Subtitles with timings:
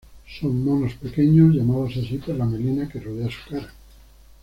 [0.27, 3.71] Son monos pequeños, llamados así por la melena que rodea su cara.